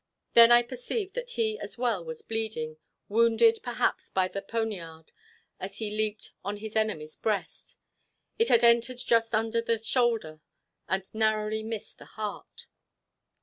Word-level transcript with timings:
Then 0.33 0.51
I 0.51 0.63
perceived 0.63 1.13
that 1.13 1.29
he 1.33 1.59
as 1.59 1.77
well 1.77 2.03
was 2.03 2.23
bleeding, 2.23 2.77
wounded 3.07 3.59
perhaps 3.61 4.09
by 4.09 4.29
the 4.29 4.41
poniard 4.41 5.11
as 5.59 5.77
he 5.77 5.95
leaped 5.95 6.31
on 6.43 6.57
his 6.57 6.75
enemy's 6.75 7.15
breast. 7.15 7.77
It 8.39 8.47
had 8.49 8.63
entered 8.63 8.97
just 8.97 9.35
under 9.35 9.61
the 9.61 9.77
shoulder, 9.77 10.41
and 10.89 11.07
narrowly 11.13 11.61
missed 11.61 11.99
the 11.99 12.05
heart. 12.05 12.65